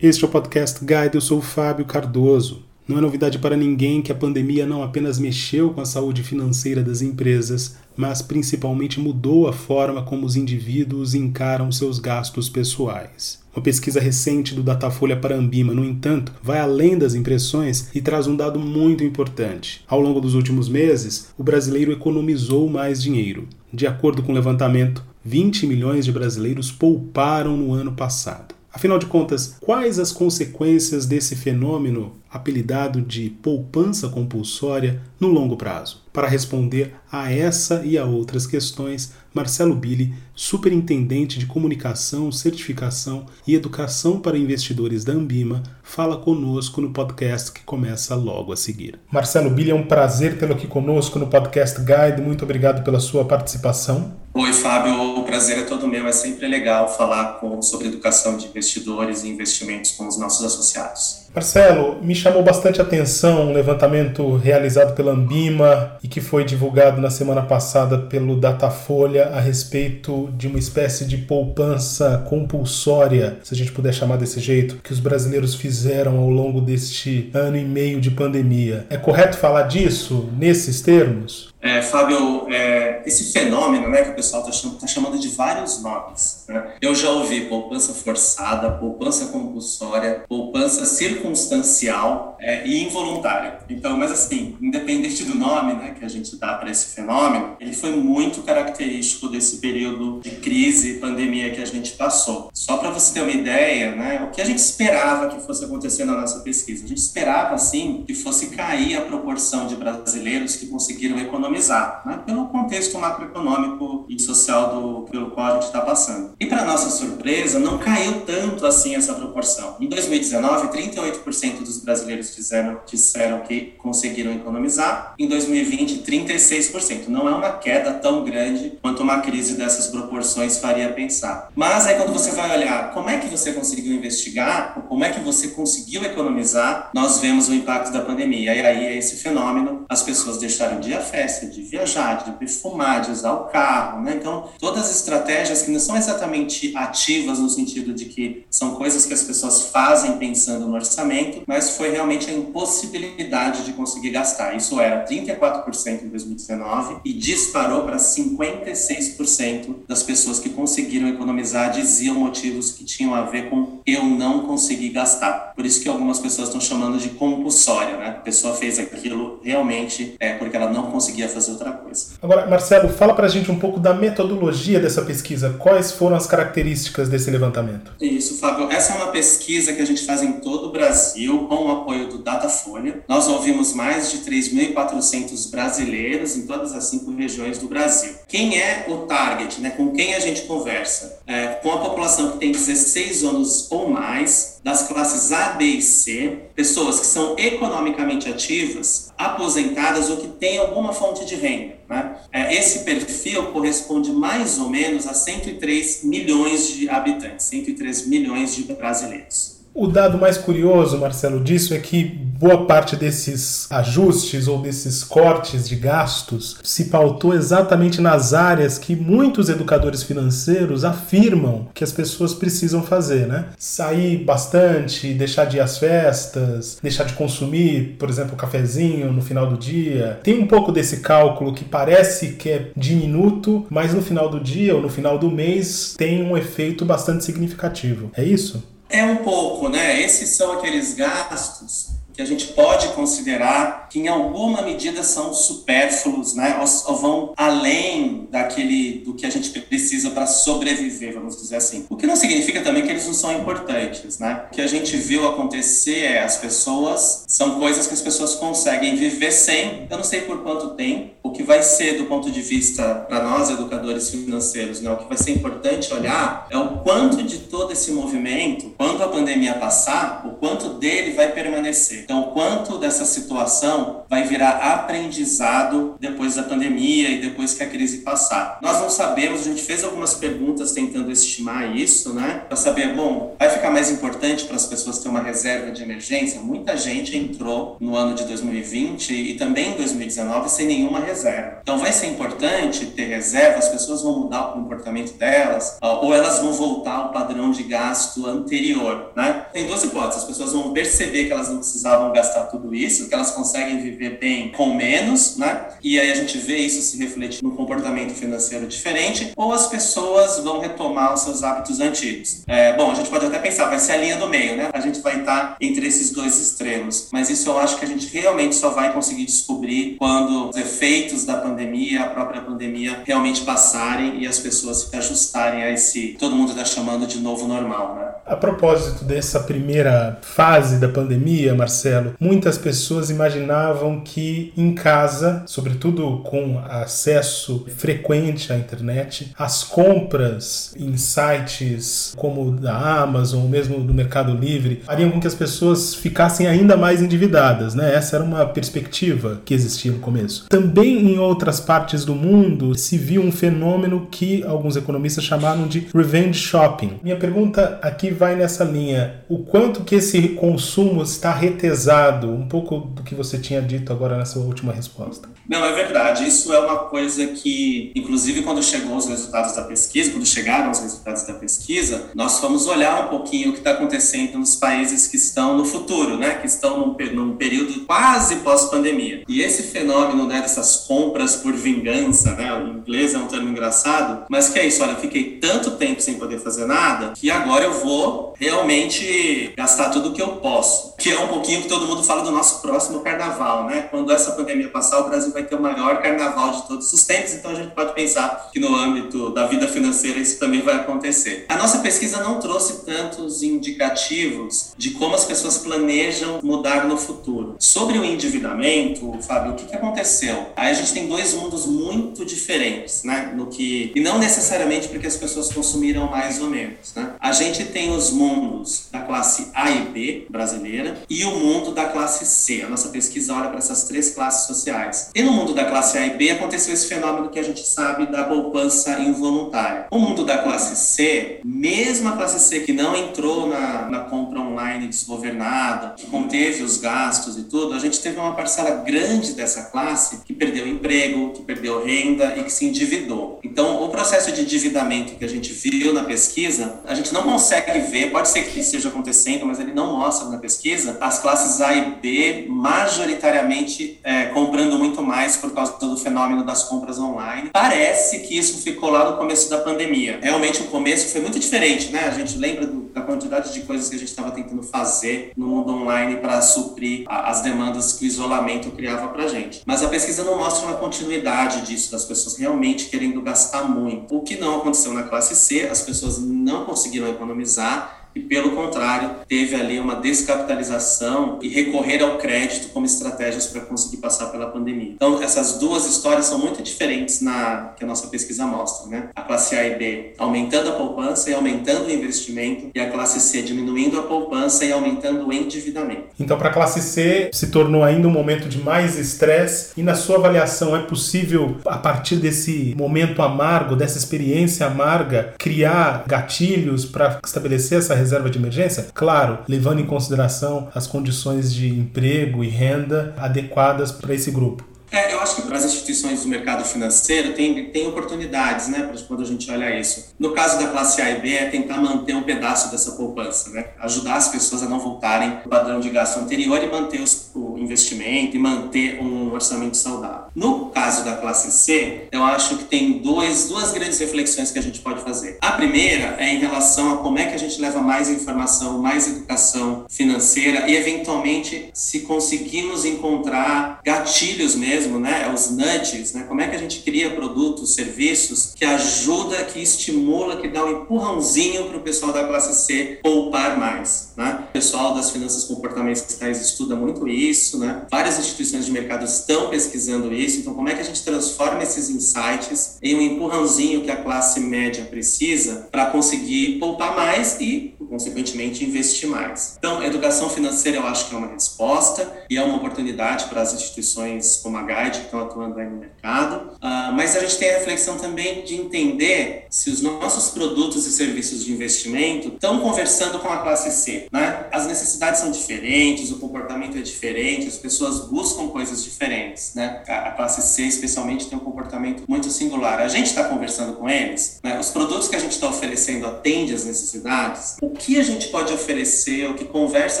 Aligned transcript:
Este 0.00 0.24
é 0.24 0.26
o 0.26 0.30
podcast 0.30 0.80
Guide, 0.80 1.14
eu 1.14 1.20
sou 1.20 1.38
o 1.38 1.42
Fábio 1.42 1.84
Cardoso. 1.86 2.62
Não 2.86 2.98
é 2.98 3.00
novidade 3.00 3.38
para 3.38 3.56
ninguém 3.56 4.02
que 4.02 4.10
a 4.10 4.14
pandemia 4.14 4.66
não 4.66 4.82
apenas 4.82 5.20
mexeu 5.20 5.70
com 5.70 5.80
a 5.80 5.86
saúde 5.86 6.22
financeira 6.22 6.82
das 6.82 7.00
empresas, 7.00 7.76
mas 7.96 8.20
principalmente 8.20 8.98
mudou 9.00 9.46
a 9.46 9.52
forma 9.52 10.02
como 10.02 10.26
os 10.26 10.36
indivíduos 10.36 11.14
encaram 11.14 11.70
seus 11.70 12.00
gastos 12.00 12.48
pessoais. 12.48 13.42
Uma 13.54 13.62
pesquisa 13.62 14.00
recente 14.00 14.52
do 14.52 14.64
Datafolha 14.64 15.16
para 15.16 15.36
Ambima, 15.36 15.72
no 15.72 15.84
entanto, 15.84 16.32
vai 16.42 16.58
além 16.58 16.98
das 16.98 17.14
impressões 17.14 17.88
e 17.94 18.02
traz 18.02 18.26
um 18.26 18.36
dado 18.36 18.58
muito 18.58 19.04
importante. 19.04 19.84
Ao 19.86 20.00
longo 20.00 20.20
dos 20.20 20.34
últimos 20.34 20.68
meses, 20.68 21.28
o 21.38 21.44
brasileiro 21.44 21.92
economizou 21.92 22.68
mais 22.68 23.00
dinheiro. 23.00 23.46
De 23.72 23.86
acordo 23.86 24.24
com 24.24 24.32
o 24.32 24.34
levantamento, 24.34 25.04
20 25.24 25.68
milhões 25.68 26.04
de 26.04 26.12
brasileiros 26.12 26.70
pouparam 26.70 27.56
no 27.56 27.72
ano 27.72 27.92
passado. 27.92 28.54
Afinal 28.74 28.98
de 28.98 29.06
contas, 29.06 29.54
quais 29.60 30.00
as 30.00 30.10
consequências 30.10 31.06
desse 31.06 31.36
fenômeno 31.36 32.16
apelidado 32.34 33.00
de 33.00 33.30
poupança 33.30 34.08
compulsória 34.08 35.00
no 35.20 35.28
longo 35.28 35.56
prazo? 35.56 36.02
Para 36.12 36.28
responder 36.28 36.94
a 37.10 37.32
essa 37.32 37.82
e 37.84 37.96
a 37.96 38.04
outras 38.04 38.46
questões, 38.46 39.12
Marcelo 39.32 39.74
Billy, 39.74 40.14
superintendente 40.34 41.38
de 41.38 41.46
comunicação, 41.46 42.30
certificação 42.30 43.26
e 43.46 43.54
educação 43.54 44.20
para 44.20 44.38
investidores 44.38 45.04
da 45.04 45.12
Ambima, 45.12 45.62
fala 45.82 46.16
conosco 46.16 46.80
no 46.80 46.90
podcast 46.90 47.52
que 47.52 47.62
começa 47.62 48.14
logo 48.14 48.52
a 48.52 48.56
seguir. 48.56 48.98
Marcelo 49.10 49.50
Billy, 49.50 49.70
é 49.70 49.74
um 49.74 49.86
prazer 49.86 50.38
tê-lo 50.38 50.54
aqui 50.54 50.66
conosco 50.66 51.18
no 51.18 51.26
Podcast 51.26 51.80
Guide. 51.80 52.22
Muito 52.22 52.44
obrigado 52.44 52.84
pela 52.84 53.00
sua 53.00 53.24
participação. 53.24 54.16
Oi, 54.32 54.52
Fábio, 54.52 55.18
o 55.18 55.24
prazer 55.24 55.58
é 55.58 55.62
todo 55.62 55.86
meu. 55.86 56.06
É 56.06 56.12
sempre 56.12 56.46
legal 56.48 56.88
falar 56.96 57.40
com, 57.40 57.62
sobre 57.62 57.88
educação 57.88 58.36
de 58.36 58.46
investidores 58.46 59.22
e 59.22 59.28
investimentos 59.28 59.92
com 59.92 60.06
os 60.08 60.18
nossos 60.18 60.44
associados. 60.44 61.23
Marcelo, 61.34 62.00
me 62.00 62.14
chamou 62.14 62.44
bastante 62.44 62.80
atenção 62.80 63.50
um 63.50 63.52
levantamento 63.52 64.36
realizado 64.36 64.94
pela 64.94 65.10
Ambima 65.10 65.96
e 66.00 66.06
que 66.06 66.20
foi 66.20 66.44
divulgado 66.44 67.00
na 67.00 67.10
semana 67.10 67.42
passada 67.42 67.98
pelo 67.98 68.38
Datafolha 68.38 69.30
a 69.34 69.40
respeito 69.40 70.32
de 70.36 70.46
uma 70.46 70.60
espécie 70.60 71.04
de 71.04 71.16
poupança 71.16 72.24
compulsória, 72.28 73.38
se 73.42 73.52
a 73.52 73.56
gente 73.56 73.72
puder 73.72 73.92
chamar 73.92 74.16
desse 74.16 74.38
jeito, 74.38 74.76
que 74.76 74.92
os 74.92 75.00
brasileiros 75.00 75.56
fizeram 75.56 76.18
ao 76.18 76.30
longo 76.30 76.60
deste 76.60 77.30
ano 77.34 77.56
e 77.56 77.64
meio 77.64 78.00
de 78.00 78.12
pandemia. 78.12 78.86
É 78.88 78.96
correto 78.96 79.36
falar 79.36 79.62
disso 79.62 80.28
nesses 80.38 80.82
termos? 80.82 81.52
É, 81.64 81.80
Fábio, 81.80 82.46
é, 82.50 83.02
esse 83.06 83.32
fenômeno 83.32 83.88
né, 83.88 84.02
que 84.02 84.10
o 84.10 84.14
pessoal 84.14 84.42
está 84.42 84.52
chamando, 84.52 84.78
tá 84.80 84.86
chamando, 84.86 85.18
de 85.18 85.28
vários 85.28 85.82
nomes. 85.82 86.44
Né? 86.46 86.74
Eu 86.78 86.94
já 86.94 87.08
ouvi 87.08 87.46
poupança 87.46 87.94
forçada, 87.94 88.70
poupança 88.72 89.28
compulsória, 89.28 90.24
poupança 90.28 90.84
circunstancial 90.84 92.36
é, 92.38 92.66
e 92.66 92.84
involuntária. 92.84 93.60
Então, 93.70 93.96
mas 93.96 94.12
assim, 94.12 94.58
independente 94.60 95.24
do 95.24 95.34
nome 95.34 95.72
né, 95.72 95.94
que 95.98 96.04
a 96.04 96.08
gente 96.08 96.36
dá 96.36 96.52
para 96.52 96.70
esse 96.70 96.94
fenômeno, 96.94 97.56
ele 97.58 97.72
foi 97.72 97.96
muito 97.96 98.42
característico 98.42 99.28
desse 99.28 99.56
período 99.56 100.20
de 100.20 100.32
crise 100.32 100.96
e 100.96 100.98
pandemia 100.98 101.50
que 101.50 101.62
a 101.62 101.66
gente 101.66 101.92
passou. 101.92 102.50
Só 102.52 102.76
para 102.76 102.90
você 102.90 103.14
ter 103.14 103.22
uma 103.22 103.32
ideia, 103.32 103.96
né, 103.96 104.22
o 104.22 104.30
que 104.30 104.42
a 104.42 104.44
gente 104.44 104.58
esperava 104.58 105.28
que 105.28 105.40
fosse 105.40 105.64
acontecer 105.64 106.04
na 106.04 106.12
nossa 106.12 106.40
pesquisa? 106.40 106.84
A 106.84 106.88
gente 106.88 106.98
esperava, 106.98 107.54
assim, 107.54 108.04
que 108.06 108.12
fosse 108.12 108.48
cair 108.48 108.98
a 108.98 109.00
proporção 109.00 109.66
de 109.66 109.76
brasileiros 109.76 110.56
que 110.56 110.66
conseguiram 110.66 111.18
economizar 111.18 111.53
economizar, 111.54 112.02
né, 112.04 112.20
pelo 112.26 112.46
contexto 112.48 112.98
macroeconômico 112.98 114.04
e 114.08 114.20
social 114.20 114.74
do, 114.74 115.02
pelo 115.10 115.30
qual 115.30 115.46
a 115.46 115.54
gente 115.54 115.66
está 115.66 115.80
passando. 115.80 116.34
E 116.38 116.46
para 116.46 116.64
nossa 116.64 116.90
surpresa, 116.90 117.58
não 117.58 117.78
caiu 117.78 118.22
tanto 118.22 118.66
assim 118.66 118.94
essa 118.94 119.14
proporção. 119.14 119.76
Em 119.80 119.88
2019, 119.88 120.68
38% 120.68 121.60
dos 121.60 121.78
brasileiros 121.78 122.34
fizeram, 122.34 122.80
disseram 122.86 123.40
que 123.40 123.74
conseguiram 123.78 124.32
economizar. 124.32 125.14
Em 125.18 125.28
2020, 125.28 126.02
36%. 126.02 127.08
Não 127.08 127.28
é 127.28 127.34
uma 127.34 127.52
queda 127.52 127.92
tão 127.94 128.24
grande 128.24 128.78
quanto 128.82 129.02
uma 129.02 129.20
crise 129.20 129.56
dessas 129.56 129.86
proporções 129.86 130.58
faria 130.58 130.92
pensar. 130.92 131.48
Mas 131.54 131.86
aí 131.86 131.96
quando 131.96 132.12
você 132.12 132.32
vai 132.32 132.56
olhar 132.56 132.92
como 132.92 133.08
é 133.08 133.18
que 133.18 133.28
você 133.28 133.52
conseguiu 133.52 133.94
investigar, 133.94 134.82
como 134.88 135.04
é 135.04 135.10
que 135.10 135.20
você 135.20 135.48
conseguiu 135.48 136.02
economizar, 136.04 136.90
nós 136.94 137.20
vemos 137.20 137.48
o 137.48 137.54
impacto 137.54 137.92
da 137.92 138.00
pandemia. 138.00 138.54
E 138.54 138.66
aí 138.66 138.84
é 138.84 138.96
esse 138.96 139.16
fenômeno, 139.16 139.84
as 139.88 140.02
pessoas 140.02 140.38
deixaram 140.38 140.80
de 140.80 140.90
ir 140.90 140.94
à 140.94 141.00
festa, 141.00 141.43
de 141.46 141.62
viajar, 141.62 142.24
de 142.24 142.32
perfumar, 142.32 143.00
de 143.00 143.10
usar 143.10 143.32
o 143.32 143.44
carro, 143.44 144.02
né? 144.02 144.16
Então, 144.16 144.48
todas 144.58 144.84
as 144.84 144.96
estratégias 144.96 145.62
que 145.62 145.70
não 145.70 145.80
são 145.80 145.96
exatamente 145.96 146.76
ativas 146.76 147.38
no 147.38 147.48
sentido 147.48 147.92
de 147.92 148.06
que 148.06 148.44
são 148.50 148.74
coisas 148.74 149.06
que 149.06 149.14
as 149.14 149.22
pessoas 149.22 149.68
fazem 149.68 150.18
pensando 150.18 150.66
no 150.66 150.74
orçamento, 150.74 151.42
mas 151.46 151.76
foi 151.76 151.90
realmente 151.90 152.30
a 152.30 152.32
impossibilidade 152.32 153.64
de 153.64 153.72
conseguir 153.72 154.10
gastar. 154.10 154.56
Isso 154.56 154.80
era 154.80 155.04
34% 155.04 156.04
em 156.04 156.08
2019 156.08 156.96
e 157.04 157.12
disparou 157.12 157.82
para 157.82 157.96
56% 157.96 159.76
das 159.88 160.02
pessoas 160.02 160.38
que 160.38 160.50
conseguiram 160.50 161.08
economizar 161.08 161.70
diziam 161.70 162.14
motivos 162.14 162.72
que 162.72 162.84
tinham 162.84 163.14
a 163.14 163.22
ver 163.22 163.50
com 163.50 163.80
eu 163.86 164.04
não 164.04 164.46
consegui 164.46 164.88
gastar. 164.88 165.52
Por 165.54 165.64
isso 165.66 165.80
que 165.80 165.88
algumas 165.88 166.18
pessoas 166.18 166.48
estão 166.48 166.60
chamando 166.60 166.98
de 166.98 167.10
compulsória, 167.10 167.96
né? 167.96 168.08
A 168.08 168.12
pessoa 168.12 168.54
fez 168.54 168.78
aquilo 168.78 169.40
realmente 169.42 170.14
é 170.18 170.34
porque 170.34 170.56
ela 170.56 170.70
não 170.70 170.90
conseguia 170.90 171.28
fazer 171.34 171.52
outra 171.52 171.72
coisa. 171.72 172.06
Agora, 172.22 172.46
Marcelo, 172.46 172.88
fala 172.88 173.14
pra 173.14 173.28
gente 173.28 173.50
um 173.50 173.58
pouco 173.58 173.80
da 173.80 173.92
metodologia 173.92 174.80
dessa 174.80 175.02
pesquisa. 175.02 175.56
Quais 175.58 175.92
foram 175.92 176.16
as 176.16 176.26
características 176.26 177.08
desse 177.08 177.30
levantamento? 177.30 177.92
Isso, 178.00 178.38
Fábio. 178.38 178.70
Essa 178.70 178.94
é 178.94 178.96
uma 178.96 179.08
pesquisa 179.08 179.72
que 179.72 179.82
a 179.82 179.86
gente 179.86 180.04
faz 180.04 180.22
em 180.22 180.32
todo 180.32 180.68
o 180.68 180.72
Brasil 180.72 181.46
com 181.48 181.66
o 181.66 181.70
apoio 181.72 182.08
do 182.08 182.18
Datafolha. 182.18 183.02
Nós 183.08 183.28
ouvimos 183.28 183.74
mais 183.74 184.10
de 184.10 184.18
3.400 184.18 185.50
brasileiros 185.50 186.36
em 186.36 186.46
todas 186.46 186.72
as 186.72 186.84
cinco 186.84 187.10
regiões 187.14 187.58
do 187.58 187.68
Brasil. 187.68 188.14
Quem 188.28 188.58
é 188.58 188.86
o 188.88 189.06
target, 189.06 189.60
né? 189.60 189.70
Com 189.70 189.90
quem 189.92 190.14
a 190.14 190.20
gente 190.20 190.42
conversa? 190.42 191.18
É, 191.26 191.46
com 191.46 191.72
a 191.72 191.78
população 191.78 192.32
que 192.32 192.38
tem 192.38 192.52
16 192.52 193.24
anos 193.24 193.66
ou 193.70 193.88
mais, 193.88 194.53
das 194.64 194.88
classes 194.88 195.30
A, 195.30 195.50
B 195.50 195.64
e 195.64 195.82
C, 195.82 196.38
pessoas 196.56 196.98
que 196.98 197.06
são 197.06 197.36
economicamente 197.38 198.30
ativas, 198.30 199.12
aposentadas 199.18 200.08
ou 200.08 200.16
que 200.16 200.28
têm 200.28 200.56
alguma 200.56 200.94
fonte 200.94 201.26
de 201.26 201.34
renda. 201.34 201.74
Né? 201.86 202.16
É, 202.32 202.54
esse 202.54 202.78
perfil 202.78 203.52
corresponde 203.52 204.10
mais 204.10 204.58
ou 204.58 204.70
menos 204.70 205.06
a 205.06 205.12
103 205.12 206.02
milhões 206.04 206.68
de 206.68 206.88
habitantes, 206.88 207.44
103 207.44 208.06
milhões 208.06 208.56
de 208.56 208.62
brasileiros. 208.62 209.53
O 209.76 209.88
dado 209.88 210.16
mais 210.16 210.38
curioso, 210.38 210.96
Marcelo, 210.98 211.42
disso 211.42 211.74
é 211.74 211.78
que 211.80 212.04
boa 212.04 212.64
parte 212.64 212.94
desses 212.94 213.66
ajustes 213.72 214.46
ou 214.46 214.60
desses 214.60 215.02
cortes 215.02 215.68
de 215.68 215.74
gastos 215.74 216.58
se 216.62 216.84
pautou 216.84 217.34
exatamente 217.34 218.00
nas 218.00 218.32
áreas 218.32 218.78
que 218.78 218.94
muitos 218.94 219.48
educadores 219.48 220.04
financeiros 220.04 220.84
afirmam 220.84 221.66
que 221.74 221.82
as 221.82 221.90
pessoas 221.90 222.32
precisam 222.32 222.84
fazer, 222.84 223.26
né? 223.26 223.46
Sair 223.58 224.18
bastante, 224.18 225.12
deixar 225.12 225.46
de 225.46 225.56
ir 225.56 225.60
às 225.60 225.76
festas, 225.76 226.78
deixar 226.80 227.02
de 227.02 227.14
consumir, 227.14 227.96
por 227.98 228.08
exemplo, 228.08 228.36
cafezinho 228.36 229.12
no 229.12 229.22
final 229.22 229.48
do 229.48 229.56
dia. 229.56 230.20
Tem 230.22 230.38
um 230.38 230.46
pouco 230.46 230.70
desse 230.70 230.98
cálculo 230.98 231.52
que 231.52 231.64
parece 231.64 232.34
que 232.34 232.48
é 232.48 232.70
diminuto, 232.76 233.66
mas 233.68 233.92
no 233.92 234.02
final 234.02 234.28
do 234.28 234.38
dia 234.38 234.76
ou 234.76 234.80
no 234.80 234.88
final 234.88 235.18
do 235.18 235.28
mês 235.28 235.96
tem 235.98 236.22
um 236.22 236.36
efeito 236.36 236.84
bastante 236.84 237.24
significativo. 237.24 238.12
É 238.16 238.22
isso? 238.22 238.73
É 238.94 239.04
um 239.04 239.16
pouco, 239.16 239.68
né? 239.68 240.00
Esses 240.00 240.36
são 240.36 240.52
aqueles 240.52 240.94
gastos 240.94 241.93
que 242.14 242.22
a 242.22 242.24
gente 242.24 242.48
pode 242.48 242.88
considerar 242.88 243.88
que 243.90 243.98
em 243.98 244.08
alguma 244.08 244.62
medida 244.62 245.02
são 245.02 245.34
supérfluos, 245.34 246.34
né? 246.34 246.60
Ou, 246.86 246.96
vão 246.96 247.32
além 247.36 248.28
daquele 248.30 249.02
do 249.04 249.14
que 249.14 249.26
a 249.26 249.30
gente 249.30 249.50
precisa 249.60 250.10
para 250.10 250.26
sobreviver, 250.26 251.14
vamos 251.14 251.36
dizer 251.36 251.56
assim. 251.56 251.86
O 251.90 251.96
que 251.96 252.06
não 252.06 252.16
significa 252.16 252.60
também 252.62 252.82
que 252.82 252.90
eles 252.90 253.06
não 253.06 253.14
são 253.14 253.32
importantes, 253.32 254.18
né? 254.18 254.44
O 254.50 254.54
que 254.54 254.60
a 254.60 254.66
gente 254.66 254.96
viu 254.96 255.28
acontecer 255.28 256.04
é 256.04 256.22
as 256.22 256.36
pessoas 256.36 257.24
são 257.26 257.58
coisas 257.58 257.86
que 257.86 257.94
as 257.94 258.00
pessoas 258.00 258.34
conseguem 258.36 258.96
viver 258.96 259.32
sem, 259.32 259.86
eu 259.90 259.96
não 259.96 260.04
sei 260.04 260.22
por 260.22 260.42
quanto 260.42 260.70
tempo. 260.70 261.14
O 261.22 261.30
que 261.30 261.42
vai 261.42 261.62
ser 261.62 261.98
do 261.98 262.04
ponto 262.04 262.30
de 262.30 262.40
vista 262.40 263.06
para 263.08 263.22
nós 263.22 263.50
educadores 263.50 264.10
financeiros, 264.10 264.80
né? 264.80 264.90
O 264.90 264.96
que 264.98 265.08
vai 265.08 265.16
ser 265.16 265.32
importante 265.32 265.92
olhar 265.92 266.46
é 266.50 266.56
o 266.56 266.78
quanto 266.78 267.22
de 267.22 267.38
todo 267.38 267.72
esse 267.72 267.90
movimento, 267.90 268.72
quando 268.76 269.02
a 269.02 269.08
pandemia 269.08 269.54
passar, 269.54 270.26
o 270.26 270.32
quanto 270.36 270.74
dele 270.74 271.12
vai 271.12 271.32
permanecer. 271.32 272.03
Então, 272.04 272.24
quanto 272.34 272.76
dessa 272.76 273.04
situação 273.06 274.04
vai 274.10 274.24
virar 274.24 274.74
aprendizado 274.74 275.96
depois 275.98 276.34
da 276.34 276.42
pandemia 276.42 277.08
e 277.08 277.20
depois 277.20 277.54
que 277.54 277.62
a 277.62 277.68
crise 277.68 277.98
passar? 277.98 278.58
Nós 278.60 278.78
não 278.80 278.90
sabemos, 278.90 279.40
a 279.40 279.44
gente 279.44 279.62
fez 279.62 279.82
algumas 279.82 280.12
perguntas 280.12 280.72
tentando 280.72 281.10
estimar 281.10 281.74
isso, 281.74 282.12
né? 282.12 282.42
Para 282.46 282.56
saber, 282.56 282.94
bom, 282.94 283.34
vai 283.38 283.48
ficar 283.48 283.70
mais 283.70 283.90
importante 283.90 284.44
para 284.44 284.56
as 284.56 284.66
pessoas 284.66 284.98
ter 284.98 285.08
uma 285.08 285.22
reserva 285.22 285.70
de 285.70 285.82
emergência? 285.82 286.40
Muita 286.40 286.76
gente 286.76 287.16
entrou 287.16 287.78
no 287.80 287.96
ano 287.96 288.14
de 288.14 288.24
2020 288.24 289.14
e 289.14 289.34
também 289.34 289.70
em 289.72 289.76
2019 289.76 290.50
sem 290.50 290.66
nenhuma 290.66 291.00
reserva. 291.00 291.60
Então, 291.62 291.78
vai 291.78 291.92
ser 291.92 292.08
importante 292.08 292.86
ter 292.86 293.06
reserva, 293.06 293.58
as 293.58 293.68
pessoas 293.68 294.02
vão 294.02 294.20
mudar 294.20 294.50
o 294.50 294.52
comportamento 294.52 295.16
delas, 295.16 295.78
ou 295.80 296.14
elas 296.14 296.38
vão 296.38 296.52
voltar 296.52 296.96
ao 296.96 297.12
padrão 297.12 297.50
de 297.50 297.62
gasto 297.62 298.26
anterior, 298.26 299.12
né? 299.16 299.46
Tem 299.52 299.66
duas 299.66 299.82
hipóteses, 299.82 300.22
as 300.22 300.28
pessoas 300.28 300.52
vão 300.52 300.72
perceber 300.72 301.24
que 301.24 301.32
elas 301.32 301.48
não 301.48 301.58
precisavam 301.58 301.93
gastar 302.12 302.44
tudo 302.44 302.74
isso, 302.74 303.08
que 303.08 303.14
elas 303.14 303.30
conseguem 303.30 303.80
viver 303.80 304.18
bem 304.18 304.50
com 304.52 304.74
menos, 304.74 305.36
né? 305.36 305.68
E 305.82 305.98
aí 305.98 306.10
a 306.10 306.14
gente 306.14 306.38
vê 306.38 306.58
isso 306.58 306.80
se 306.82 306.96
refletir 307.02 307.42
no 307.42 307.52
comportamento 307.52 308.12
financeiro 308.14 308.66
diferente, 308.66 309.32
ou 309.36 309.52
as 309.52 309.66
pessoas 309.66 310.38
vão 310.38 310.60
retomar 310.60 311.14
os 311.14 311.20
seus 311.20 311.42
hábitos 311.42 311.80
antigos. 311.80 312.42
É, 312.46 312.76
bom, 312.76 312.90
a 312.90 312.94
gente 312.94 313.10
pode 313.10 313.26
até 313.26 313.38
pensar, 313.38 313.68
vai 313.68 313.78
ser 313.78 313.92
a 313.92 313.96
linha 313.96 314.16
do 314.16 314.28
meio, 314.28 314.56
né? 314.56 314.70
A 314.72 314.80
gente 314.80 315.00
vai 315.00 315.20
estar 315.20 315.56
entre 315.60 315.86
esses 315.86 316.10
dois 316.10 316.38
extremos, 316.40 317.08
mas 317.12 317.30
isso 317.30 317.48
eu 317.48 317.58
acho 317.58 317.78
que 317.78 317.84
a 317.84 317.88
gente 317.88 318.06
realmente 318.06 318.54
só 318.54 318.70
vai 318.70 318.92
conseguir 318.92 319.24
descobrir 319.24 319.96
quando 319.98 320.50
os 320.50 320.56
efeitos 320.56 321.24
da 321.24 321.36
pandemia, 321.36 322.02
a 322.02 322.08
própria 322.08 322.40
pandemia 322.40 323.02
realmente 323.04 323.42
passarem 323.42 324.22
e 324.22 324.26
as 324.26 324.38
pessoas 324.38 324.82
se 324.82 324.96
ajustarem 324.96 325.62
a 325.62 325.70
esse 325.70 326.16
todo 326.18 326.36
mundo 326.36 326.50
está 326.50 326.64
chamando 326.64 327.06
de 327.06 327.18
novo 327.20 327.46
normal, 327.46 327.94
né? 327.96 328.13
A 328.26 328.34
propósito 328.34 329.04
dessa 329.04 329.38
primeira 329.40 330.18
fase 330.22 330.80
da 330.80 330.88
pandemia, 330.88 331.54
Marcelo, 331.54 332.14
muitas 332.18 332.56
pessoas 332.56 333.10
imaginavam 333.10 334.00
que 334.00 334.50
em 334.56 334.74
casa, 334.74 335.42
sobretudo 335.46 336.20
com 336.24 336.58
acesso 336.58 337.66
frequente 337.76 338.50
à 338.50 338.56
internet, 338.56 339.30
as 339.38 339.62
compras 339.62 340.74
em 340.78 340.96
sites 340.96 342.14
como 342.16 342.50
da 342.52 343.02
Amazon 343.02 343.42
ou 343.42 343.48
mesmo 343.48 343.80
do 343.80 343.92
Mercado 343.92 344.34
Livre 344.34 344.80
fariam 344.86 345.10
com 345.10 345.20
que 345.20 345.26
as 345.26 345.34
pessoas 345.34 345.94
ficassem 345.94 346.46
ainda 346.46 346.78
mais 346.78 347.02
endividadas, 347.02 347.74
né? 347.74 347.94
Essa 347.94 348.16
era 348.16 348.24
uma 348.24 348.46
perspectiva 348.46 349.42
que 349.44 349.52
existia 349.52 349.92
no 349.92 349.98
começo. 349.98 350.46
Também 350.48 351.12
em 351.12 351.18
outras 351.18 351.60
partes 351.60 352.06
do 352.06 352.14
mundo 352.14 352.74
se 352.74 352.96
viu 352.96 353.20
um 353.20 353.30
fenômeno 353.30 354.08
que 354.10 354.42
alguns 354.44 354.76
economistas 354.76 355.24
chamaram 355.24 355.66
de 355.66 355.88
revenge 355.94 356.38
shopping. 356.38 357.00
Minha 357.02 357.16
pergunta 357.16 357.78
aqui 357.82 358.13
vai 358.14 358.34
nessa 358.34 358.64
linha. 358.64 359.22
O 359.28 359.38
quanto 359.38 359.84
que 359.84 359.96
esse 359.96 360.28
consumo 360.30 361.02
está 361.02 361.32
retesado? 361.32 362.30
Um 362.30 362.48
pouco 362.48 362.78
do 362.78 363.02
que 363.02 363.14
você 363.14 363.38
tinha 363.38 363.60
dito 363.60 363.92
agora 363.92 364.16
nessa 364.16 364.38
última 364.38 364.72
resposta. 364.72 365.28
Não, 365.48 365.64
é 365.64 365.72
verdade. 365.72 366.26
Isso 366.26 366.52
é 366.54 366.58
uma 366.58 366.78
coisa 366.78 367.26
que, 367.26 367.92
inclusive, 367.94 368.42
quando 368.42 368.62
chegou 368.62 368.96
os 368.96 369.06
resultados 369.06 369.54
da 369.54 369.62
pesquisa, 369.62 370.10
quando 370.10 370.26
chegaram 370.26 370.70
os 370.70 370.80
resultados 370.80 371.24
da 371.24 371.34
pesquisa, 371.34 372.10
nós 372.14 372.38
fomos 372.38 372.66
olhar 372.66 373.04
um 373.04 373.08
pouquinho 373.08 373.50
o 373.50 373.52
que 373.52 373.58
está 373.58 373.72
acontecendo 373.72 374.38
nos 374.38 374.54
países 374.54 375.06
que 375.06 375.16
estão 375.16 375.56
no 375.56 375.64
futuro, 375.64 376.16
né? 376.16 376.36
Que 376.36 376.46
estão 376.46 376.78
num, 376.78 376.96
num 377.12 377.36
período 377.36 377.84
quase 377.84 378.36
pós-pandemia. 378.36 379.22
E 379.28 379.42
esse 379.42 379.64
fenômeno, 379.64 380.26
né, 380.26 380.40
dessas 380.40 380.76
compras 380.86 381.36
por 381.36 381.52
vingança, 381.52 382.34
né? 382.34 382.52
O 382.54 382.68
inglês 382.68 383.14
é 383.14 383.18
um 383.18 383.26
termo 383.26 383.48
engraçado, 383.48 384.24
mas 384.30 384.48
que 384.48 384.58
é 384.58 384.66
isso, 384.66 384.82
olha, 384.82 384.96
fiquei 384.96 385.38
tanto 385.38 385.72
tempo 385.72 386.00
sem 386.00 386.14
poder 386.14 386.38
fazer 386.38 386.66
nada 386.66 387.12
que 387.14 387.30
agora 387.30 387.64
eu 387.64 387.72
vou 387.80 388.03
realmente 388.38 389.52
gastar 389.56 389.90
tudo 389.90 390.12
que 390.12 390.22
eu 390.22 390.36
posso. 390.36 390.93
Que 391.04 391.10
é 391.10 391.20
um 391.20 391.28
pouquinho 391.28 391.60
que 391.60 391.68
todo 391.68 391.86
mundo 391.86 392.02
fala 392.02 392.22
do 392.22 392.30
nosso 392.30 392.62
próximo 392.62 393.00
carnaval, 393.00 393.66
né? 393.66 393.88
Quando 393.90 394.10
essa 394.10 394.32
pandemia 394.32 394.70
passar, 394.70 395.00
o 395.00 395.04
Brasil 395.10 395.30
vai 395.34 395.42
ter 395.42 395.54
o 395.54 395.60
maior 395.60 396.00
carnaval 396.00 396.52
de 396.52 396.66
todos 396.66 396.90
os 396.90 397.04
tempos, 397.04 397.34
então 397.34 397.50
a 397.50 397.54
gente 397.54 397.74
pode 397.74 397.92
pensar 397.92 398.48
que 398.50 398.58
no 398.58 398.74
âmbito 398.74 399.28
da 399.28 399.46
vida 399.46 399.68
financeira 399.68 400.18
isso 400.18 400.38
também 400.38 400.62
vai 400.62 400.76
acontecer. 400.76 401.44
A 401.50 401.58
nossa 401.58 401.80
pesquisa 401.80 402.22
não 402.22 402.40
trouxe 402.40 402.86
tantos 402.86 403.42
indicativos 403.42 404.72
de 404.78 404.92
como 404.92 405.14
as 405.14 405.26
pessoas 405.26 405.58
planejam 405.58 406.40
mudar 406.42 406.86
no 406.88 406.96
futuro. 406.96 407.56
Sobre 407.58 407.98
o 407.98 408.04
endividamento, 408.06 409.12
Fábio, 409.20 409.52
o 409.52 409.56
que, 409.56 409.66
que 409.66 409.76
aconteceu? 409.76 410.52
Aí 410.56 410.70
a 410.70 410.74
gente 410.74 410.94
tem 410.94 411.06
dois 411.06 411.34
mundos 411.34 411.66
muito 411.66 412.24
diferentes, 412.24 413.04
né? 413.04 413.30
No 413.36 413.48
que 413.48 413.92
e 413.94 414.00
não 414.00 414.18
necessariamente 414.18 414.88
porque 414.88 415.06
as 415.06 415.18
pessoas 415.18 415.52
consumiram 415.52 416.06
mais 416.10 416.40
ou 416.40 416.48
menos, 416.48 416.94
né? 416.96 417.12
A 417.20 417.30
gente 417.30 417.62
tem 417.66 417.94
os 417.94 418.10
mundos 418.10 418.86
da 418.90 419.00
classe 419.00 419.50
A 419.52 419.70
e 419.70 419.80
B 419.80 420.26
brasileira 420.30 420.93
e 421.08 421.24
o 421.24 421.30
mundo 421.32 421.72
da 421.72 421.86
classe 421.86 422.24
C. 422.26 422.62
A 422.62 422.68
nossa 422.68 422.88
pesquisa 422.88 423.34
olha 423.34 423.48
para 423.48 423.58
essas 423.58 423.84
três 423.84 424.10
classes 424.10 424.46
sociais. 424.46 425.10
E 425.14 425.22
no 425.22 425.32
mundo 425.32 425.54
da 425.54 425.64
classe 425.64 425.98
A 425.98 426.06
e 426.06 426.16
B 426.16 426.30
aconteceu 426.30 426.74
esse 426.74 426.86
fenômeno 426.86 427.30
que 427.30 427.38
a 427.38 427.42
gente 427.42 427.66
sabe 427.66 428.06
da 428.06 428.24
poupança 428.24 428.98
involuntária. 429.00 429.86
O 429.90 429.98
mundo 429.98 430.24
da 430.24 430.38
classe 430.38 430.76
C, 430.76 431.40
mesmo 431.44 432.08
a 432.08 432.12
classe 432.12 432.40
C 432.40 432.60
que 432.60 432.72
não 432.72 432.96
entrou 432.96 433.48
na, 433.48 433.88
na 433.88 434.00
compra 434.00 434.40
online 434.54 434.88
desgovernada, 434.88 435.94
que 435.96 436.06
conteve 436.06 436.62
os 436.62 436.78
gastos 436.78 437.36
e 437.36 437.42
tudo, 437.42 437.74
a 437.74 437.78
gente 437.78 438.00
teve 438.00 438.18
uma 438.18 438.34
parcela 438.34 438.70
grande 438.82 439.32
dessa 439.32 439.64
classe 439.64 440.20
que 440.24 440.32
perdeu 440.32 440.66
emprego, 440.66 441.30
que 441.30 441.42
perdeu 441.42 441.84
renda 441.84 442.34
e 442.36 442.44
que 442.44 442.52
se 442.52 442.64
endividou. 442.64 443.40
Então, 443.44 443.82
o 443.82 443.88
processo 443.88 444.32
de 444.32 444.42
endividamento 444.42 445.14
que 445.14 445.24
a 445.24 445.28
gente 445.28 445.52
viu 445.52 445.92
na 445.92 446.04
pesquisa, 446.04 446.80
a 446.86 446.94
gente 446.94 447.12
não 447.12 447.22
consegue 447.22 447.78
ver, 447.80 448.10
pode 448.10 448.28
ser 448.28 448.44
que 448.44 448.60
esteja 448.60 448.88
acontecendo, 448.88 449.44
mas 449.44 449.58
ele 449.58 449.72
não 449.72 449.98
mostra 449.98 450.28
na 450.28 450.38
pesquisa, 450.38 450.96
as 451.00 451.18
classes 451.18 451.60
A 451.60 451.74
e 451.74 451.96
B 451.96 452.46
majoritariamente 452.48 453.98
é, 454.02 454.26
comprando 454.26 454.78
muito 454.78 455.02
mais 455.02 455.36
por 455.36 455.52
causa 455.52 455.76
do 455.78 455.96
fenômeno 455.96 456.44
das 456.44 456.64
compras 456.64 456.98
online. 456.98 457.50
Parece 457.52 458.20
que 458.20 458.36
isso 458.36 458.62
ficou 458.62 458.90
lá 458.90 459.10
no 459.10 459.16
começo 459.16 459.50
da 459.50 459.58
pandemia. 459.58 460.18
Realmente 460.22 460.62
o 460.62 460.66
começo 460.66 461.08
foi 461.08 461.20
muito 461.20 461.38
diferente, 461.38 461.90
né? 461.90 462.04
A 462.06 462.10
gente 462.10 462.36
lembra 462.38 462.66
do, 462.66 462.82
da 462.92 463.00
quantidade 463.00 463.52
de 463.52 463.60
coisas 463.60 463.88
que 463.88 463.96
a 463.96 463.98
gente 463.98 464.08
estava 464.08 464.30
tentando 464.44 464.62
fazer 464.62 465.32
no 465.36 465.46
mundo 465.46 465.72
online 465.72 466.16
para 466.16 466.40
suprir 466.42 467.04
a, 467.08 467.30
as 467.30 467.40
demandas 467.40 467.94
que 467.94 468.04
o 468.04 468.06
isolamento 468.06 468.70
criava 468.70 469.08
para 469.08 469.26
gente. 469.26 469.62
Mas 469.66 469.82
a 469.82 469.88
pesquisa 469.88 470.22
não 470.22 470.38
mostra 470.38 470.68
uma 470.68 470.76
continuidade 470.76 471.66
disso, 471.66 471.90
das 471.90 472.04
pessoas 472.04 472.36
realmente 472.36 472.86
querendo 472.86 473.20
gastar 473.22 473.64
muito. 473.64 474.16
O 474.16 474.22
que 474.22 474.36
não 474.36 474.58
aconteceu 474.58 474.92
na 474.92 475.04
classe 475.04 475.34
C, 475.34 475.68
as 475.68 475.82
pessoas 475.82 476.18
não 476.18 476.64
conseguiram 476.64 477.08
economizar 477.08 478.03
e, 478.14 478.20
pelo 478.20 478.52
contrário, 478.52 479.10
teve 479.28 479.54
ali 479.54 479.78
uma 479.78 479.96
descapitalização 479.96 481.38
e 481.42 481.48
recorrer 481.48 482.02
ao 482.02 482.18
crédito 482.18 482.68
como 482.68 482.86
estratégias 482.86 483.46
para 483.46 483.62
conseguir 483.62 483.98
passar 483.98 484.26
pela 484.26 484.46
pandemia. 484.46 484.92
Então, 484.94 485.22
essas 485.22 485.58
duas 485.58 485.86
histórias 485.86 486.26
são 486.26 486.38
muito 486.38 486.62
diferentes 486.62 487.20
na 487.20 487.74
que 487.76 487.84
a 487.84 487.86
nossa 487.86 488.08
pesquisa 488.08 488.46
mostra, 488.46 488.90
né? 488.90 489.08
A 489.14 489.22
classe 489.22 489.56
A 489.56 489.66
e 489.66 489.76
B 489.76 490.12
aumentando 490.18 490.68
a 490.70 490.72
poupança 490.72 491.30
e 491.30 491.34
aumentando 491.34 491.86
o 491.86 491.90
investimento 491.90 492.70
e 492.74 492.80
a 492.80 492.90
classe 492.90 493.20
C 493.20 493.42
diminuindo 493.42 493.98
a 493.98 494.02
poupança 494.02 494.64
e 494.64 494.72
aumentando 494.72 495.26
o 495.26 495.32
endividamento. 495.32 496.04
Então, 496.18 496.38
para 496.38 496.50
a 496.50 496.52
classe 496.52 496.80
C, 496.80 497.30
se 497.32 497.48
tornou 497.48 497.82
ainda 497.82 498.06
um 498.06 498.10
momento 498.10 498.48
de 498.48 498.58
mais 498.58 498.98
estresse 498.98 499.72
e 499.76 499.82
na 499.82 499.94
sua 499.94 500.16
avaliação 500.16 500.76
é 500.76 500.80
possível 500.80 501.56
a 501.66 501.78
partir 501.78 502.16
desse 502.16 502.74
momento 502.76 503.22
amargo, 503.22 503.76
dessa 503.76 503.98
experiência 503.98 504.66
amarga, 504.66 505.34
criar 505.38 506.04
gatilhos 506.06 506.84
para 506.84 507.20
estabelecer 507.24 507.78
essa 507.78 507.94
reserva 508.04 508.30
de 508.30 508.38
emergência? 508.38 508.86
Claro, 508.94 509.38
levando 509.48 509.80
em 509.80 509.86
consideração 509.86 510.68
as 510.74 510.86
condições 510.86 511.52
de 511.52 511.68
emprego 511.68 512.44
e 512.44 512.48
renda 512.48 513.14
adequadas 513.16 513.90
para 513.90 514.14
esse 514.14 514.30
grupo. 514.30 514.73
É, 514.94 515.12
eu 515.12 515.20
acho 515.20 515.34
que 515.34 515.42
para 515.42 515.56
as 515.56 515.64
instituições 515.64 516.22
do 516.22 516.28
mercado 516.28 516.64
financeiro 516.64 517.32
tem, 517.32 517.64
tem 517.70 517.88
oportunidades, 517.88 518.68
né, 518.68 518.88
quando 519.08 519.22
a 519.22 519.26
gente 519.26 519.50
olha 519.50 519.76
isso. 519.78 520.14
No 520.16 520.30
caso 520.30 520.56
da 520.56 520.68
classe 520.68 521.02
A 521.02 521.10
e 521.10 521.20
B, 521.20 521.34
é 521.34 521.46
tentar 521.46 521.78
manter 521.78 522.14
um 522.14 522.22
pedaço 522.22 522.70
dessa 522.70 522.92
poupança, 522.92 523.50
né, 523.50 523.70
ajudar 523.80 524.14
as 524.14 524.28
pessoas 524.28 524.62
a 524.62 524.68
não 524.68 524.78
voltarem 524.78 525.40
ao 525.44 525.50
padrão 525.50 525.80
de 525.80 525.90
gasto 525.90 526.18
anterior 526.20 526.62
e 526.62 526.70
manter 526.70 527.00
os, 527.00 527.32
o 527.34 527.58
investimento 527.58 528.36
e 528.36 528.38
manter 528.38 529.00
um 529.02 529.32
orçamento 529.32 529.76
saudável. 529.76 530.26
No 530.32 530.66
caso 530.66 531.04
da 531.04 531.16
classe 531.16 531.50
C, 531.50 532.06
eu 532.12 532.22
acho 532.22 532.56
que 532.58 532.64
tem 532.64 532.98
dois, 532.98 533.48
duas 533.48 533.72
grandes 533.72 533.98
reflexões 533.98 534.52
que 534.52 534.60
a 534.60 534.62
gente 534.62 534.78
pode 534.78 535.02
fazer. 535.02 535.38
A 535.40 535.52
primeira 535.52 536.14
é 536.18 536.32
em 536.32 536.38
relação 536.38 536.94
a 536.94 536.96
como 536.98 537.18
é 537.18 537.26
que 537.26 537.34
a 537.34 537.38
gente 537.38 537.60
leva 537.60 537.80
mais 537.80 538.08
informação, 538.08 538.78
mais 538.78 539.08
educação 539.08 539.86
financeira 539.88 540.70
e, 540.70 540.76
eventualmente, 540.76 541.70
se 541.74 542.00
conseguimos 542.00 542.84
encontrar 542.84 543.80
gatilhos 543.84 544.54
mesmo 544.54 544.83
mesmo, 544.84 544.98
né? 544.98 545.32
Os 545.32 545.50
nudges, 545.50 546.12
né? 546.12 546.24
Como 546.28 546.40
é 546.40 546.48
que 546.48 546.56
a 546.56 546.58
gente 546.58 546.80
cria 546.80 547.10
produtos, 547.10 547.74
serviços 547.74 548.52
que 548.54 548.64
ajuda, 548.64 549.44
que 549.44 549.60
estimula, 549.60 550.36
que 550.36 550.48
dá 550.48 550.64
um 550.64 550.82
empurrãozinho 550.82 551.64
para 551.68 551.78
o 551.78 551.80
pessoal 551.80 552.12
da 552.12 552.24
classe 552.24 552.66
C 552.66 552.98
poupar 553.02 553.58
mais, 553.58 554.12
né? 554.16 554.44
O 554.48 554.52
pessoal 554.52 554.94
das 554.94 555.10
finanças 555.10 555.44
comportamentais 555.44 556.40
estuda 556.40 556.76
muito 556.76 557.08
isso, 557.08 557.58
né? 557.58 557.82
Várias 557.90 558.18
instituições 558.18 558.66
de 558.66 558.72
mercado 558.72 559.04
estão 559.04 559.50
pesquisando 559.50 560.12
isso. 560.12 560.40
Então, 560.40 560.54
como 560.54 560.68
é 560.68 560.74
que 560.74 560.80
a 560.80 560.84
gente 560.84 561.02
transforma 561.02 561.62
esses 561.62 561.90
insights 561.90 562.78
em 562.82 562.94
um 562.94 563.00
empurrãozinho 563.00 563.82
que 563.82 563.90
a 563.90 563.96
classe 563.96 564.40
média 564.40 564.84
precisa 564.84 565.68
para 565.70 565.86
conseguir 565.86 566.58
poupar 566.58 566.94
mais 566.94 567.40
e 567.40 567.74
consequentemente, 567.94 568.64
investir 568.64 569.08
mais. 569.08 569.54
Então, 569.56 569.80
educação 569.84 570.28
financeira 570.28 570.78
eu 570.78 570.86
acho 570.86 571.08
que 571.08 571.14
é 571.14 571.18
uma 571.18 571.28
resposta 571.28 572.12
e 572.28 572.36
é 572.36 572.42
uma 572.42 572.56
oportunidade 572.56 573.26
para 573.26 573.40
as 573.40 573.54
instituições 573.54 574.40
como 574.42 574.56
a 574.56 574.62
Guide 574.62 574.98
que 574.98 575.04
estão 575.04 575.20
atuando 575.20 575.60
aí 575.60 575.68
no 575.68 575.76
mercado. 575.76 576.54
Uh, 576.54 576.92
mas 576.92 577.14
a 577.14 577.20
gente 577.20 577.38
tem 577.38 577.50
a 577.50 577.58
reflexão 577.58 577.96
também 577.96 578.42
de 578.42 578.56
entender 578.56 579.46
se 579.48 579.70
os 579.70 579.80
nossos 579.80 580.32
produtos 580.32 580.86
e 580.86 580.90
serviços 580.90 581.44
de 581.44 581.52
investimento 581.52 582.28
estão 582.34 582.60
conversando 582.60 583.20
com 583.20 583.28
a 583.28 583.38
classe 583.38 583.70
C. 583.70 584.08
Né? 584.10 584.46
As 584.50 584.66
necessidades 584.66 585.20
são 585.20 585.30
diferentes, 585.30 586.10
o 586.10 586.18
comportamento 586.18 586.76
é 586.76 586.80
diferente, 586.80 587.46
as 587.46 587.56
pessoas 587.56 588.00
buscam 588.08 588.48
coisas 588.48 588.82
diferentes. 588.82 589.54
Né? 589.54 589.84
A 589.86 590.10
classe 590.10 590.42
C, 590.42 590.62
especialmente, 590.62 591.26
tem 591.26 591.38
um 591.38 591.42
comportamento 591.42 592.02
muito 592.08 592.28
singular. 592.28 592.80
A 592.80 592.88
gente 592.88 593.06
está 593.06 593.22
conversando 593.24 593.74
com 593.74 593.88
eles, 593.88 594.40
né? 594.42 594.58
os 594.58 594.70
produtos 594.70 595.06
que 595.06 595.14
a 595.14 595.20
gente 595.20 595.32
está 595.32 595.48
oferecendo 595.48 596.06
atendem 596.06 596.52
às 596.52 596.64
necessidades, 596.64 597.56
o 597.62 597.70
que 597.84 598.00
a 598.00 598.02
gente 598.02 598.28
pode 598.28 598.50
oferecer, 598.50 599.28
o 599.28 599.34
que 599.34 599.44
conversa 599.44 600.00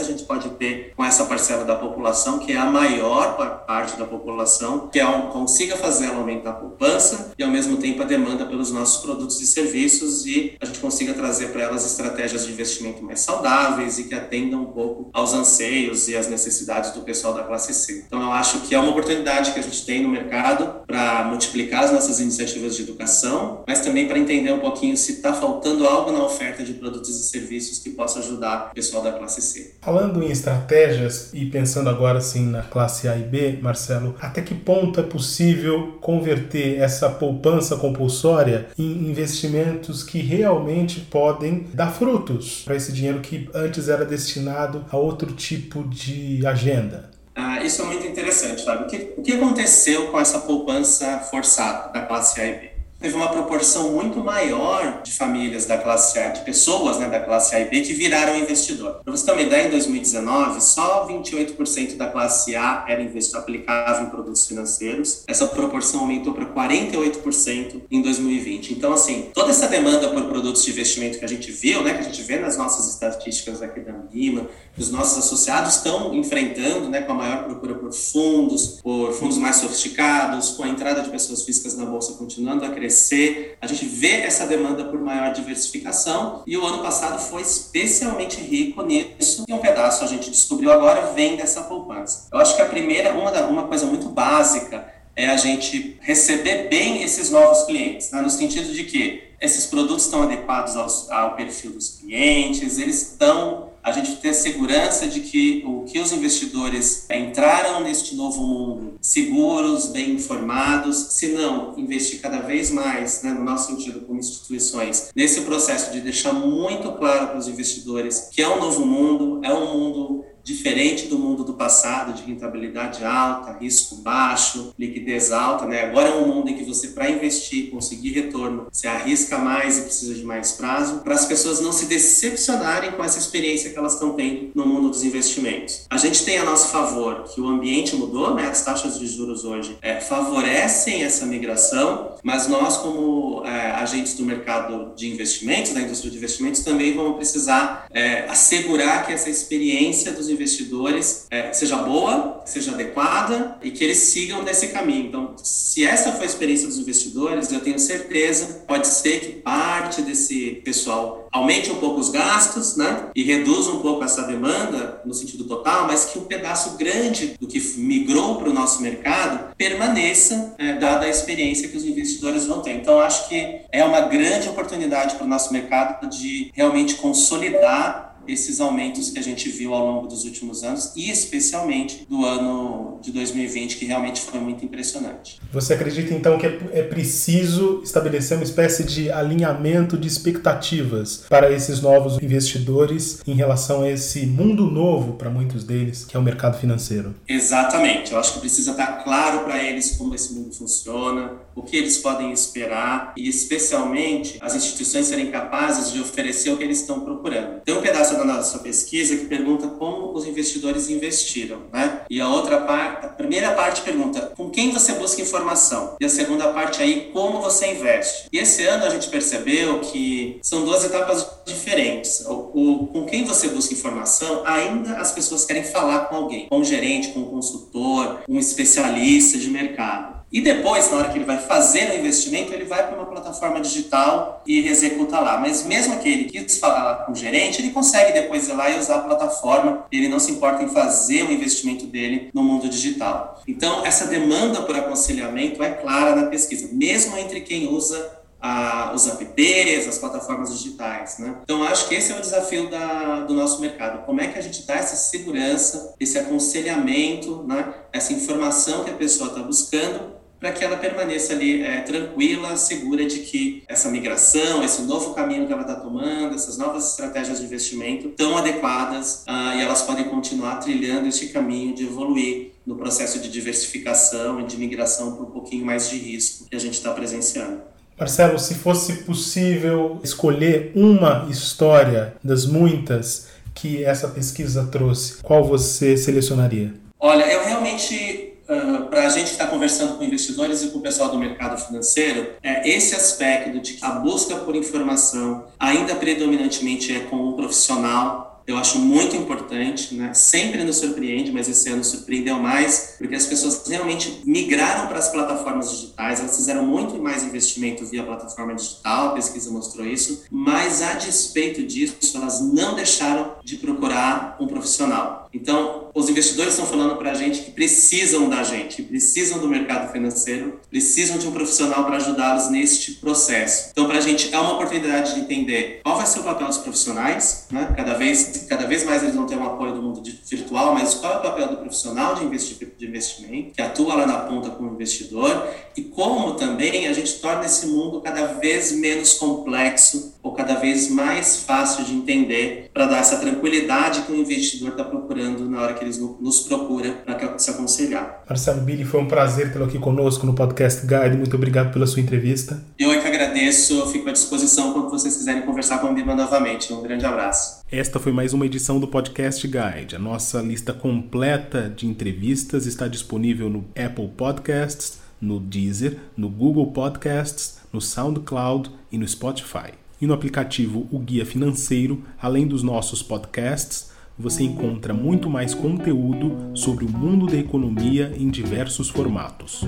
a 0.00 0.04
gente 0.06 0.24
pode 0.24 0.48
ter 0.50 0.94
com 0.96 1.04
essa 1.04 1.26
parcela 1.26 1.64
da 1.64 1.76
população, 1.76 2.38
que 2.38 2.52
é 2.52 2.56
a 2.56 2.64
maior 2.64 3.36
parte 3.66 3.98
da 3.98 4.06
população, 4.06 4.88
que 4.88 4.98
é 4.98 5.06
um, 5.06 5.28
consiga 5.28 5.76
fazer 5.76 6.06
ela 6.06 6.16
aumentar 6.16 6.50
a 6.50 6.54
poupança 6.54 7.32
e, 7.38 7.42
ao 7.42 7.50
mesmo 7.50 7.76
tempo, 7.76 8.00
a 8.00 8.06
demanda 8.06 8.46
pelos 8.46 8.70
nossos 8.70 9.02
produtos 9.02 9.38
e 9.42 9.46
serviços 9.46 10.24
e 10.24 10.56
a 10.60 10.64
gente 10.64 10.78
consiga 10.78 11.12
trazer 11.12 11.48
para 11.48 11.62
elas 11.62 11.84
estratégias 11.84 12.46
de 12.46 12.52
investimento 12.52 13.04
mais 13.04 13.20
saudáveis 13.20 13.98
e 13.98 14.04
que 14.04 14.14
atendam 14.14 14.62
um 14.62 14.72
pouco 14.72 15.10
aos 15.12 15.34
anseios 15.34 16.08
e 16.08 16.16
às 16.16 16.26
necessidades 16.26 16.92
do 16.92 17.02
pessoal 17.02 17.34
da 17.34 17.42
classe 17.42 17.74
C. 17.74 18.04
Então, 18.06 18.22
eu 18.22 18.32
acho 18.32 18.60
que 18.60 18.74
é 18.74 18.78
uma 18.78 18.90
oportunidade 18.90 19.52
que 19.52 19.58
a 19.58 19.62
gente 19.62 19.84
tem 19.84 20.02
no 20.02 20.08
mercado 20.08 20.86
para 20.86 21.24
multiplicar 21.24 21.84
as 21.84 21.92
nossas 21.92 22.18
iniciativas 22.18 22.76
de 22.76 22.82
educação, 22.82 23.62
mas 23.68 23.80
também 23.80 24.08
para 24.08 24.18
entender 24.18 24.52
um 24.52 24.60
pouquinho 24.60 24.96
se 24.96 25.12
está 25.12 25.34
faltando 25.34 25.86
algo 25.86 26.10
na 26.10 26.24
oferta 26.24 26.62
de 26.62 26.72
produtos 26.72 27.20
e 27.20 27.24
serviços 27.24 27.73
que 27.78 27.90
possa 27.90 28.18
ajudar 28.18 28.70
o 28.70 28.74
pessoal 28.74 29.02
da 29.02 29.12
classe 29.12 29.40
C. 29.40 29.74
Falando 29.80 30.22
em 30.22 30.30
estratégias 30.30 31.30
e 31.32 31.46
pensando 31.46 31.90
agora 31.90 32.18
assim 32.18 32.46
na 32.46 32.62
classe 32.62 33.08
A 33.08 33.16
e 33.16 33.22
B, 33.22 33.58
Marcelo, 33.60 34.14
até 34.20 34.42
que 34.42 34.54
ponto 34.54 35.00
é 35.00 35.02
possível 35.02 35.98
converter 36.00 36.78
essa 36.78 37.08
poupança 37.10 37.76
compulsória 37.76 38.68
em 38.78 39.08
investimentos 39.08 40.02
que 40.02 40.18
realmente 40.18 41.00
podem 41.00 41.66
dar 41.72 41.90
frutos 41.90 42.62
para 42.64 42.76
esse 42.76 42.92
dinheiro 42.92 43.20
que 43.20 43.48
antes 43.54 43.88
era 43.88 44.04
destinado 44.04 44.84
a 44.90 44.96
outro 44.96 45.32
tipo 45.32 45.84
de 45.88 46.46
agenda? 46.46 47.10
Ah, 47.34 47.62
isso 47.64 47.82
é 47.82 47.84
muito 47.86 48.06
interessante, 48.06 48.64
Fábio. 48.64 48.86
O 48.86 48.88
que, 48.88 49.14
o 49.16 49.22
que 49.22 49.32
aconteceu 49.32 50.08
com 50.08 50.20
essa 50.20 50.40
poupança 50.40 51.18
forçada 51.18 51.92
da 51.92 52.02
classe 52.02 52.40
A 52.40 52.46
e 52.46 52.52
B? 52.52 52.73
Teve 53.04 53.16
uma 53.16 53.28
proporção 53.28 53.92
muito 53.92 54.18
maior 54.20 55.02
de 55.02 55.12
famílias 55.12 55.66
da 55.66 55.76
classe 55.76 56.18
A, 56.18 56.28
de 56.28 56.40
pessoas 56.40 56.98
né, 56.98 57.06
da 57.06 57.20
classe 57.20 57.54
A 57.54 57.60
e 57.60 57.66
B 57.66 57.82
que 57.82 57.92
viraram 57.92 58.34
investidor. 58.34 59.02
Para 59.04 59.14
você 59.14 59.26
ter 59.26 59.32
uma 59.32 59.42
ideia, 59.42 59.66
em 59.66 59.70
2019, 59.70 60.62
só 60.62 61.06
28% 61.06 61.98
da 61.98 62.06
classe 62.06 62.56
A 62.56 62.86
era 62.88 63.02
investido, 63.02 63.36
aplicava 63.36 64.04
em 64.04 64.06
produtos 64.06 64.46
financeiros. 64.46 65.22
Essa 65.26 65.46
proporção 65.46 66.00
aumentou 66.00 66.32
para 66.32 66.46
48% 66.46 67.82
em 67.90 68.00
2020. 68.00 68.72
Então, 68.72 68.94
assim, 68.94 69.28
toda 69.34 69.50
essa 69.50 69.68
demanda 69.68 70.08
por 70.08 70.24
produtos 70.24 70.64
de 70.64 70.70
investimento 70.70 71.18
que 71.18 71.26
a 71.26 71.28
gente 71.28 71.52
viu, 71.52 71.82
né, 71.82 71.92
que 71.92 72.00
a 72.00 72.04
gente 72.04 72.22
vê 72.22 72.38
nas 72.38 72.56
nossas 72.56 72.88
estatísticas 72.88 73.60
aqui 73.60 73.80
da 73.80 73.92
MIMA, 73.92 74.48
os 74.78 74.90
nossos 74.90 75.18
associados 75.18 75.76
estão 75.76 76.14
enfrentando, 76.14 76.88
né, 76.88 77.02
com 77.02 77.12
a 77.12 77.16
maior 77.16 77.44
procura 77.44 77.74
por 77.74 77.92
fundos, 77.92 78.80
por 78.82 79.12
fundos 79.12 79.36
mais 79.36 79.56
sofisticados, 79.56 80.52
com 80.52 80.62
a 80.62 80.68
entrada 80.68 81.02
de 81.02 81.10
pessoas 81.10 81.42
físicas 81.42 81.76
na 81.76 81.84
bolsa 81.84 82.14
continuando 82.14 82.64
a 82.64 82.70
crescer 82.70 82.93
crescer, 82.94 83.58
a 83.60 83.66
gente 83.66 83.84
vê 83.84 84.20
essa 84.20 84.46
demanda 84.46 84.84
por 84.84 85.00
maior 85.00 85.32
diversificação 85.32 86.44
e 86.46 86.56
o 86.56 86.64
ano 86.64 86.78
passado 86.78 87.18
foi 87.18 87.42
especialmente 87.42 88.40
rico 88.40 88.82
nisso 88.82 89.44
e 89.48 89.52
um 89.52 89.58
pedaço 89.58 90.04
a 90.04 90.06
gente 90.06 90.30
descobriu 90.30 90.70
agora 90.70 91.12
vem 91.12 91.34
dessa 91.36 91.62
poupança. 91.62 92.28
Eu 92.32 92.38
acho 92.38 92.54
que 92.54 92.62
a 92.62 92.66
primeira, 92.66 93.12
uma, 93.12 93.32
uma 93.46 93.64
coisa 93.64 93.84
muito 93.84 94.08
básica 94.08 94.92
é 95.16 95.26
a 95.26 95.36
gente 95.36 95.98
receber 96.00 96.68
bem 96.68 97.02
esses 97.02 97.30
novos 97.30 97.64
clientes, 97.64 98.12
né? 98.12 98.20
no 98.20 98.30
sentido 98.30 98.72
de 98.72 98.84
que 98.84 99.24
esses 99.40 99.66
produtos 99.66 100.04
estão 100.04 100.22
adequados 100.22 100.76
aos, 100.76 101.10
ao 101.10 101.34
perfil 101.34 101.72
dos 101.72 101.98
clientes, 102.00 102.78
eles 102.78 103.10
estão 103.10 103.70
a 103.84 103.92
gente 103.92 104.16
ter 104.16 104.32
segurança 104.32 105.06
de 105.06 105.20
que 105.20 105.62
o 105.66 105.84
que 105.84 105.98
os 105.98 106.10
investidores 106.10 107.06
entraram 107.10 107.82
neste 107.82 108.16
novo 108.16 108.42
mundo 108.42 108.94
seguros, 109.00 109.88
bem 109.88 110.12
informados, 110.12 111.08
se 111.10 111.28
não 111.28 111.78
investir 111.78 112.20
cada 112.22 112.40
vez 112.40 112.70
mais, 112.70 113.22
né, 113.22 113.32
no 113.32 113.44
nosso 113.44 113.66
sentido 113.66 114.00
como 114.00 114.18
instituições, 114.18 115.10
nesse 115.14 115.42
processo 115.42 115.92
de 115.92 116.00
deixar 116.00 116.32
muito 116.32 116.90
claro 116.92 117.28
para 117.28 117.38
os 117.38 117.46
investidores 117.46 118.30
que 118.32 118.40
é 118.40 118.48
um 118.48 118.58
novo 118.58 118.86
mundo, 118.86 119.40
é 119.44 119.52
um 119.52 119.78
mundo 119.78 120.24
diferente 120.44 121.06
do 121.06 121.18
mundo 121.18 121.42
do 121.42 121.54
passado, 121.54 122.12
de 122.12 122.22
rentabilidade 122.22 123.02
alta, 123.04 123.56
risco 123.58 123.96
baixo, 123.96 124.74
liquidez 124.78 125.32
alta, 125.32 125.64
né? 125.64 125.84
Agora 125.84 126.10
é 126.10 126.14
um 126.14 126.28
mundo 126.28 126.50
em 126.50 126.54
que 126.54 126.64
você, 126.64 126.88
para 126.88 127.10
investir, 127.10 127.70
conseguir 127.70 128.10
retorno, 128.10 128.66
se 128.70 128.86
arrisca 128.86 129.38
mais 129.38 129.78
e 129.78 129.82
precisa 129.82 130.14
de 130.14 130.22
mais 130.22 130.52
prazo, 130.52 130.98
para 130.98 131.14
as 131.14 131.24
pessoas 131.24 131.60
não 131.60 131.72
se 131.72 131.86
decepcionarem 131.86 132.92
com 132.92 133.02
essa 133.02 133.18
experiência 133.18 133.70
que 133.70 133.78
elas 133.78 133.94
estão 133.94 134.12
tendo 134.12 134.50
no 134.54 134.66
mundo 134.66 134.90
dos 134.90 135.02
investimentos. 135.02 135.86
A 135.88 135.96
gente 135.96 136.24
tem 136.24 136.38
a 136.38 136.44
nosso 136.44 136.68
favor 136.68 137.24
que 137.24 137.40
o 137.40 137.48
ambiente 137.48 137.96
mudou, 137.96 138.34
né? 138.34 138.48
As 138.48 138.62
taxas 138.62 138.98
de 138.98 139.06
juros 139.06 139.44
hoje 139.44 139.78
é, 139.80 140.00
favorecem 140.00 141.02
essa 141.02 141.24
migração, 141.24 142.16
mas 142.22 142.46
nós, 142.48 142.76
como 142.76 143.42
é, 143.46 143.70
agentes 143.72 144.14
do 144.14 144.24
mercado 144.24 144.94
de 144.94 145.10
investimentos, 145.10 145.72
da 145.72 145.80
indústria 145.80 146.10
de 146.10 146.18
investimentos, 146.18 146.60
também 146.60 146.94
vamos 146.94 147.16
precisar 147.16 147.86
é, 147.90 148.26
assegurar 148.28 149.06
que 149.06 149.12
essa 149.12 149.30
experiência 149.30 150.12
dos 150.12 150.28
investidores 150.34 151.26
é, 151.30 151.52
seja 151.52 151.76
boa, 151.76 152.42
seja 152.44 152.72
adequada 152.72 153.58
e 153.62 153.70
que 153.70 153.82
eles 153.82 153.98
sigam 153.98 154.42
nesse 154.42 154.68
caminho. 154.68 155.06
Então, 155.06 155.34
se 155.42 155.84
essa 155.84 156.12
foi 156.12 156.22
a 156.22 156.26
experiência 156.26 156.66
dos 156.66 156.78
investidores, 156.78 157.50
eu 157.50 157.60
tenho 157.60 157.78
certeza, 157.78 158.64
pode 158.66 158.86
ser 158.86 159.20
que 159.20 159.32
parte 159.40 160.02
desse 160.02 160.62
pessoal 160.64 161.28
aumente 161.32 161.70
um 161.70 161.76
pouco 161.76 162.00
os 162.00 162.10
gastos, 162.10 162.76
né, 162.76 163.08
e 163.12 163.24
reduza 163.24 163.72
um 163.72 163.80
pouco 163.80 164.04
essa 164.04 164.22
demanda 164.22 165.00
no 165.04 165.12
sentido 165.12 165.42
total, 165.44 165.88
mas 165.88 166.04
que 166.04 166.18
um 166.18 166.24
pedaço 166.24 166.76
grande 166.76 167.34
do 167.40 167.48
que 167.48 167.60
migrou 167.76 168.36
para 168.36 168.50
o 168.50 168.52
nosso 168.52 168.80
mercado 168.80 169.52
permaneça, 169.56 170.54
é, 170.58 170.74
dada 170.74 171.06
a 171.06 171.08
experiência 171.08 171.68
que 171.68 171.76
os 171.76 171.84
investidores 171.84 172.46
vão 172.46 172.62
ter. 172.62 172.74
Então, 172.74 173.00
acho 173.00 173.28
que 173.28 173.62
é 173.72 173.84
uma 173.84 174.02
grande 174.02 174.48
oportunidade 174.48 175.16
para 175.16 175.24
o 175.24 175.28
nosso 175.28 175.52
mercado 175.52 176.08
de 176.08 176.52
realmente 176.54 176.94
consolidar 176.94 178.13
esses 178.26 178.60
aumentos 178.60 179.10
que 179.10 179.18
a 179.18 179.22
gente 179.22 179.48
viu 179.48 179.74
ao 179.74 179.86
longo 179.86 180.06
dos 180.06 180.24
últimos 180.24 180.62
anos 180.62 180.92
e 180.96 181.10
especialmente 181.10 182.06
do 182.08 182.24
ano 182.24 182.98
de 183.02 183.12
2020, 183.12 183.76
que 183.76 183.84
realmente 183.84 184.20
foi 184.20 184.40
muito 184.40 184.64
impressionante. 184.64 185.40
Você 185.52 185.74
acredita 185.74 186.14
então 186.14 186.38
que 186.38 186.46
é 186.46 186.82
preciso 186.82 187.80
estabelecer 187.84 188.36
uma 188.36 188.44
espécie 188.44 188.84
de 188.84 189.10
alinhamento 189.10 189.96
de 189.96 190.08
expectativas 190.08 191.24
para 191.28 191.50
esses 191.50 191.80
novos 191.80 192.22
investidores 192.22 193.20
em 193.26 193.34
relação 193.34 193.82
a 193.82 193.90
esse 193.90 194.26
mundo 194.26 194.70
novo 194.70 195.14
para 195.14 195.30
muitos 195.30 195.64
deles, 195.64 196.04
que 196.04 196.16
é 196.16 196.20
o 196.20 196.22
mercado 196.22 196.58
financeiro? 196.58 197.14
Exatamente. 197.28 198.12
Eu 198.12 198.18
acho 198.18 198.34
que 198.34 198.40
precisa 198.40 198.72
estar 198.72 199.04
claro 199.04 199.40
para 199.40 199.62
eles 199.62 199.96
como 199.96 200.14
esse 200.14 200.32
mundo 200.32 200.54
funciona, 200.54 201.32
o 201.54 201.62
que 201.62 201.76
eles 201.76 201.98
podem 201.98 202.32
esperar 202.32 203.12
e, 203.16 203.28
especialmente, 203.28 204.38
as 204.40 204.54
instituições 204.54 205.06
serem 205.06 205.30
capazes 205.30 205.92
de 205.92 206.00
oferecer 206.00 206.50
o 206.50 206.56
que 206.56 206.64
eles 206.64 206.80
estão 206.80 207.00
procurando. 207.00 207.60
Tem 207.64 207.74
um 207.74 207.82
pedaço 207.82 208.13
da 208.16 208.24
nossa 208.24 208.58
pesquisa 208.58 209.16
que 209.16 209.26
pergunta 209.26 209.68
como 209.68 210.12
os 210.12 210.26
investidores 210.26 210.88
investiram, 210.88 211.62
né? 211.72 212.02
E 212.08 212.20
a 212.20 212.28
outra 212.28 212.60
parte, 212.60 213.06
a 213.06 213.08
primeira 213.08 213.52
parte 213.52 213.82
pergunta 213.82 214.32
com 214.36 214.50
quem 214.50 214.72
você 214.72 214.92
busca 214.92 215.22
informação 215.22 215.96
e 216.00 216.04
a 216.04 216.08
segunda 216.08 216.52
parte 216.52 216.82
aí 216.82 217.10
como 217.12 217.40
você 217.40 217.72
investe. 217.72 218.28
E 218.32 218.38
esse 218.38 218.64
ano 218.64 218.84
a 218.84 218.90
gente 218.90 219.08
percebeu 219.08 219.80
que 219.80 220.38
são 220.42 220.64
duas 220.64 220.84
etapas 220.84 221.26
diferentes. 221.44 222.24
O, 222.26 222.50
o 222.54 222.86
com 222.88 223.04
quem 223.06 223.24
você 223.24 223.48
busca 223.48 223.74
informação, 223.74 224.42
ainda 224.44 224.96
as 224.96 225.12
pessoas 225.12 225.44
querem 225.44 225.64
falar 225.64 226.06
com 226.06 226.16
alguém, 226.16 226.46
com 226.48 226.58
um 226.58 226.64
gerente, 226.64 227.08
com 227.08 227.20
um 227.20 227.30
consultor, 227.30 228.20
um 228.28 228.38
especialista 228.38 229.38
de 229.38 229.50
mercado. 229.50 230.13
E 230.34 230.40
depois, 230.40 230.90
na 230.90 230.96
hora 230.96 231.10
que 231.10 231.16
ele 231.16 231.24
vai 231.24 231.38
fazer 231.38 231.92
o 231.92 231.94
investimento, 231.94 232.52
ele 232.52 232.64
vai 232.64 232.88
para 232.88 232.96
uma 232.96 233.06
plataforma 233.06 233.60
digital 233.60 234.42
e 234.44 234.66
executa 234.66 235.20
lá. 235.20 235.38
Mas 235.38 235.62
mesmo 235.64 235.96
que 236.00 236.08
ele 236.08 236.24
quis 236.24 236.58
falar 236.58 237.06
com 237.06 237.12
o 237.12 237.14
gerente, 237.14 237.62
ele 237.62 237.70
consegue 237.70 238.12
depois 238.12 238.48
ir 238.48 238.52
lá 238.54 238.68
e 238.68 238.76
usar 238.76 238.96
a 238.96 239.02
plataforma. 239.02 239.86
Ele 239.92 240.08
não 240.08 240.18
se 240.18 240.32
importa 240.32 240.64
em 240.64 240.68
fazer 240.68 241.22
o 241.22 241.30
investimento 241.30 241.86
dele 241.86 242.30
no 242.34 242.42
mundo 242.42 242.68
digital. 242.68 243.40
Então, 243.46 243.86
essa 243.86 244.08
demanda 244.08 244.62
por 244.62 244.74
aconselhamento 244.74 245.62
é 245.62 245.70
clara 245.70 246.16
na 246.16 246.26
pesquisa, 246.26 246.68
mesmo 246.72 247.16
entre 247.16 247.40
quem 247.42 247.68
usa 247.68 248.24
a, 248.40 248.92
os 248.92 249.06
apps, 249.06 249.86
as 249.86 249.98
plataformas 249.98 250.52
digitais. 250.52 251.16
Né? 251.16 251.36
Então, 251.44 251.62
acho 251.62 251.88
que 251.88 251.94
esse 251.94 252.10
é 252.10 252.16
o 252.16 252.20
desafio 252.20 252.68
da, 252.68 253.20
do 253.20 253.34
nosso 253.34 253.60
mercado. 253.60 254.04
Como 254.04 254.20
é 254.20 254.26
que 254.26 254.36
a 254.36 254.42
gente 254.42 254.66
dá 254.66 254.74
essa 254.74 254.96
segurança, 254.96 255.94
esse 256.00 256.18
aconselhamento, 256.18 257.44
né? 257.46 257.72
essa 257.92 258.12
informação 258.12 258.82
que 258.82 258.90
a 258.90 258.94
pessoa 258.94 259.28
está 259.30 259.40
buscando 259.40 260.23
para 260.44 260.52
que 260.52 260.62
ela 260.62 260.76
permaneça 260.76 261.32
ali 261.32 261.62
é, 261.62 261.80
tranquila, 261.80 262.54
segura 262.54 263.06
de 263.06 263.20
que 263.20 263.62
essa 263.66 263.88
migração, 263.88 264.62
esse 264.62 264.82
novo 264.82 265.14
caminho 265.14 265.46
que 265.46 265.52
ela 265.54 265.62
está 265.62 265.74
tomando, 265.74 266.34
essas 266.34 266.58
novas 266.58 266.90
estratégias 266.90 267.38
de 267.40 267.46
investimento 267.46 268.08
estão 268.08 268.36
adequadas 268.36 269.24
uh, 269.26 269.56
e 269.56 269.62
elas 269.62 269.80
podem 269.80 270.04
continuar 270.04 270.56
trilhando 270.56 271.08
este 271.08 271.28
caminho 271.28 271.74
de 271.74 271.84
evoluir 271.84 272.50
no 272.66 272.76
processo 272.76 273.20
de 273.20 273.30
diversificação 273.30 274.38
e 274.38 274.44
de 274.44 274.58
migração 274.58 275.12
para 275.16 275.22
um 275.22 275.30
pouquinho 275.30 275.64
mais 275.64 275.88
de 275.88 275.96
risco 275.96 276.46
que 276.50 276.54
a 276.54 276.60
gente 276.60 276.74
está 276.74 276.92
presenciando. 276.92 277.62
Marcelo, 277.98 278.38
se 278.38 278.56
fosse 278.56 279.04
possível 279.04 279.98
escolher 280.04 280.72
uma 280.74 281.26
história 281.30 282.16
das 282.22 282.44
muitas 282.44 283.28
que 283.54 283.82
essa 283.82 284.08
pesquisa 284.08 284.68
trouxe, 284.70 285.22
qual 285.22 285.42
você 285.42 285.96
selecionaria? 285.96 286.74
Olha, 287.00 287.24
eu 287.30 287.44
realmente 287.44 288.13
Uh, 288.44 288.86
para 288.88 289.06
a 289.06 289.08
gente 289.08 289.30
estar 289.30 289.46
tá 289.46 289.50
conversando 289.50 289.96
com 289.96 290.04
investidores 290.04 290.62
e 290.62 290.68
com 290.68 290.78
o 290.78 290.82
pessoal 290.82 291.10
do 291.10 291.18
mercado 291.18 291.58
financeiro, 291.58 292.34
é 292.42 292.68
esse 292.68 292.94
aspecto 292.94 293.58
de 293.58 293.74
que 293.74 293.84
a 293.84 293.92
busca 293.92 294.36
por 294.36 294.54
informação 294.54 295.46
ainda 295.58 295.94
predominantemente 295.94 296.94
é 296.94 297.00
com 297.00 297.16
um 297.16 297.32
profissional 297.32 298.34
eu 298.46 298.58
acho 298.58 298.78
muito 298.78 299.16
importante, 299.16 299.94
né? 299.94 300.12
Sempre 300.12 300.64
nos 300.64 300.76
surpreende, 300.76 301.32
mas 301.32 301.48
esse 301.48 301.68
ano 301.70 301.82
surpreendeu 301.82 302.38
mais, 302.38 302.96
porque 302.98 303.14
as 303.14 303.26
pessoas 303.26 303.66
realmente 303.66 304.20
migraram 304.26 304.86
para 304.86 304.98
as 304.98 305.08
plataformas 305.08 305.70
digitais, 305.70 306.20
elas 306.20 306.36
fizeram 306.36 306.64
muito 306.66 307.02
mais 307.02 307.22
investimento 307.22 307.86
via 307.86 308.02
plataforma 308.02 308.54
digital, 308.54 309.08
a 309.08 309.12
pesquisa 309.12 309.50
mostrou 309.50 309.86
isso, 309.86 310.24
mas 310.30 310.82
a 310.82 310.92
despeito 310.94 311.62
disso, 311.62 311.96
elas 312.14 312.40
não 312.40 312.74
deixaram 312.74 313.36
de 313.42 313.56
procurar 313.56 314.36
um 314.38 314.46
profissional. 314.46 315.23
Então, 315.34 315.90
os 315.94 316.08
investidores 316.08 316.52
estão 316.52 316.66
falando 316.66 316.96
para 316.96 317.10
a 317.10 317.14
gente 317.14 317.42
que 317.42 317.50
precisam 317.50 318.28
da 318.28 318.42
gente, 318.42 318.82
precisam 318.82 319.38
do 319.38 319.48
mercado 319.48 319.92
financeiro, 319.92 320.60
precisam 320.70 321.18
de 321.18 321.26
um 321.26 321.32
profissional 321.32 321.84
para 321.84 321.96
ajudá-los 321.96 322.50
neste 322.50 322.92
processo. 322.92 323.70
Então, 323.72 323.86
para 323.86 323.98
a 323.98 324.00
gente 324.00 324.32
é 324.32 324.38
uma 324.38 324.54
oportunidade 324.54 325.14
de 325.14 325.20
entender 325.20 325.80
qual 325.82 325.96
vai 325.96 326.06
ser 326.06 326.20
o 326.20 326.22
papel 326.22 326.46
dos 326.46 326.58
profissionais, 326.58 327.46
né? 327.50 327.72
Cada 327.76 327.94
vez, 327.94 328.46
cada 328.48 328.66
vez 328.66 328.84
mais 328.84 329.02
eles 329.02 329.14
vão 329.14 329.26
ter 329.26 329.36
um 329.36 329.44
apoio 329.44 329.74
do 329.74 329.82
mundo 329.94 330.10
virtual, 330.28 330.74
mas 330.74 330.94
qual 330.94 331.14
é 331.14 331.16
o 331.18 331.22
papel 331.22 331.48
do 331.48 331.56
profissional 331.58 332.14
de, 332.14 332.24
investimento, 332.24 333.54
que 333.54 333.62
atua 333.62 333.94
lá 333.94 334.06
na 334.06 334.18
ponta 334.20 334.50
como 334.50 334.72
investidor, 334.72 335.46
e 335.76 335.82
como 335.82 336.34
também 336.34 336.86
a 336.86 336.92
gente 336.92 337.14
torna 337.14 337.44
esse 337.44 337.66
mundo 337.66 338.00
cada 338.00 338.26
vez 338.26 338.72
menos 338.72 339.14
complexo 339.14 340.14
ou 340.22 340.32
cada 340.32 340.54
vez 340.54 340.90
mais 340.90 341.44
fácil 341.44 341.84
de 341.84 341.94
entender 341.94 342.70
para 342.72 342.86
dar 342.86 342.98
essa 342.98 343.18
tranquilidade 343.18 344.02
que 344.02 344.12
o 344.12 344.16
investidor 344.16 344.70
está 344.70 344.84
procurando 344.84 345.48
na 345.48 345.60
hora 345.60 345.74
que 345.74 345.84
eles 345.84 345.98
nos 345.98 346.40
procura 346.40 346.92
para 347.04 347.38
se 347.38 347.50
aconselhar. 347.50 348.22
Marcelo 348.28 348.62
Billy, 348.62 348.84
foi 348.84 349.00
um 349.00 349.06
prazer 349.06 349.52
tê-lo 349.52 349.66
aqui 349.66 349.78
conosco 349.78 350.24
no 350.26 350.34
Podcast 350.34 350.86
Guide. 350.86 351.16
Muito 351.16 351.36
obrigado 351.36 351.72
pela 351.72 351.86
sua 351.86 352.00
entrevista. 352.00 352.62
Eu 352.78 352.90
é 352.90 353.00
agradeço, 353.14 353.86
fico 353.88 354.08
à 354.08 354.12
disposição 354.12 354.72
quando 354.72 354.90
vocês 354.90 355.16
quiserem 355.16 355.42
conversar 355.42 355.78
com 355.78 355.86
a 355.86 355.92
Biba 355.92 356.14
novamente. 356.14 356.72
Um 356.72 356.82
grande 356.82 357.06
abraço. 357.06 357.62
Esta 357.70 358.00
foi 358.00 358.12
mais 358.12 358.32
uma 358.32 358.44
edição 358.44 358.80
do 358.80 358.88
Podcast 358.88 359.46
Guide. 359.46 359.96
A 359.96 359.98
nossa 359.98 360.40
lista 360.40 360.72
completa 360.72 361.72
de 361.74 361.86
entrevistas 361.86 362.66
está 362.66 362.88
disponível 362.88 363.48
no 363.48 363.64
Apple 363.76 364.08
Podcasts, 364.16 364.98
no 365.20 365.38
Deezer, 365.38 365.98
no 366.16 366.28
Google 366.28 366.72
Podcasts, 366.72 367.58
no 367.72 367.80
SoundCloud 367.80 368.70
e 368.90 368.98
no 368.98 369.06
Spotify. 369.06 369.72
E 370.00 370.06
no 370.06 370.14
aplicativo 370.14 370.88
O 370.90 370.98
Guia 370.98 371.24
Financeiro, 371.24 372.02
além 372.20 372.46
dos 372.46 372.62
nossos 372.62 373.02
podcasts, 373.02 373.92
você 374.18 374.42
encontra 374.42 374.92
muito 374.92 375.30
mais 375.30 375.54
conteúdo 375.54 376.50
sobre 376.54 376.84
o 376.84 376.88
mundo 376.88 377.26
da 377.26 377.36
economia 377.36 378.12
em 378.16 378.28
diversos 378.28 378.88
formatos. 378.88 379.64